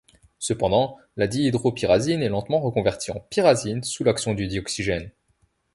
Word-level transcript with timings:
Cependant 0.39 0.97
la 1.15 1.27
dihydropyrazine 1.27 2.23
est 2.23 2.29
lentement 2.29 2.59
reconvertie 2.59 3.11
en 3.11 3.19
pyrazine 3.19 3.83
sous 3.83 4.03
l'action 4.03 4.33
du 4.33 4.47
dioxygène. 4.47 5.11